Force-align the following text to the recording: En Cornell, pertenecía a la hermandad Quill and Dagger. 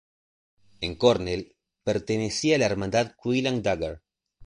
En 0.79 0.95
Cornell, 0.95 1.55
pertenecía 1.83 2.55
a 2.55 2.57
la 2.57 2.65
hermandad 2.65 3.11
Quill 3.21 3.45
and 3.45 3.61
Dagger. 3.61 4.01